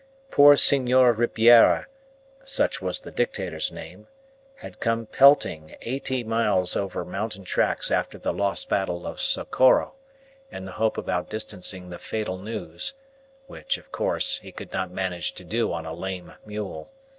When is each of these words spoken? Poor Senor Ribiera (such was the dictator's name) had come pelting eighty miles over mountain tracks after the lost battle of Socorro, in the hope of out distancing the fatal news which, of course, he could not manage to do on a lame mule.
Poor 0.31 0.57
Senor 0.57 1.13
Ribiera 1.13 1.85
(such 2.43 2.81
was 2.81 3.01
the 3.01 3.11
dictator's 3.11 3.71
name) 3.71 4.07
had 4.55 4.79
come 4.79 5.05
pelting 5.05 5.75
eighty 5.83 6.23
miles 6.23 6.75
over 6.75 7.05
mountain 7.05 7.43
tracks 7.43 7.91
after 7.91 8.17
the 8.17 8.33
lost 8.33 8.67
battle 8.67 9.05
of 9.05 9.21
Socorro, 9.21 9.93
in 10.51 10.65
the 10.65 10.71
hope 10.71 10.97
of 10.97 11.07
out 11.07 11.29
distancing 11.29 11.91
the 11.91 11.99
fatal 11.99 12.39
news 12.39 12.95
which, 13.45 13.77
of 13.77 13.91
course, 13.91 14.39
he 14.39 14.51
could 14.51 14.73
not 14.73 14.89
manage 14.89 15.33
to 15.33 15.43
do 15.43 15.71
on 15.71 15.85
a 15.85 15.93
lame 15.93 16.33
mule. 16.47 16.91